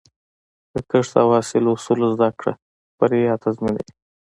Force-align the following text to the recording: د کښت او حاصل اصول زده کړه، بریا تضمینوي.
د 0.73 0.75
کښت 0.89 1.13
او 1.21 1.27
حاصل 1.35 1.63
اصول 1.75 1.99
زده 2.13 2.29
کړه، 2.39 2.53
بریا 2.97 3.33
تضمینوي. 3.43 3.89